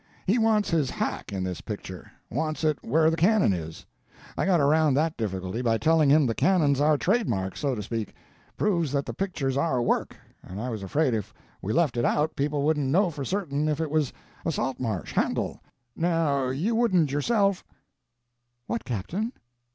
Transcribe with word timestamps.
He 0.25 0.39
wants 0.39 0.71
his 0.71 0.89
hack 0.89 1.31
in 1.31 1.43
this 1.43 1.61
picture. 1.61 2.11
Wants 2.31 2.63
it 2.63 2.79
where 2.83 3.11
the 3.11 3.15
cannon 3.15 3.53
is. 3.53 3.85
I 4.35 4.47
got 4.47 4.59
around 4.59 4.95
that 4.95 5.15
difficulty, 5.15 5.61
by 5.61 5.77
telling 5.77 6.09
him 6.09 6.25
the 6.25 6.33
cannon's 6.33 6.81
our 6.81 6.97
trademark, 6.97 7.55
so 7.55 7.75
to 7.75 7.83
speak—proves 7.83 8.91
that 8.93 9.05
the 9.05 9.13
picture's 9.13 9.57
our 9.57 9.79
work, 9.79 10.15
and 10.41 10.59
I 10.59 10.69
was 10.69 10.81
afraid 10.81 11.13
if 11.13 11.35
we 11.61 11.71
left 11.71 11.97
it 11.97 12.03
out 12.03 12.35
people 12.35 12.63
wouldn't 12.63 12.89
know 12.89 13.11
for 13.11 13.23
certain 13.23 13.69
if 13.69 13.79
it 13.79 13.91
was 13.91 14.11
a 14.43 14.51
Saltmarsh—Handel—now 14.51 16.47
you 16.47 16.73
wouldn't 16.73 17.11
yourself—" 17.11 17.63
"What, 18.65 18.83
Captain? 18.83 19.33